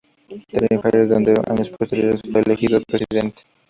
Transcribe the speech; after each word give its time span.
Tenerife 0.47 1.05
donde 1.05 1.39
años 1.47 1.69
posteriores 1.69 2.21
fue 2.25 2.41
elegido 2.41 2.81
presidente. 2.81 3.43